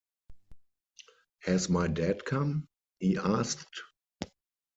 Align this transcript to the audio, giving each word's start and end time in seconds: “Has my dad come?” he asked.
“Has 1.43 1.69
my 1.69 1.85
dad 1.87 2.25
come?” 2.25 2.67
he 2.97 3.17
asked. 3.19 3.83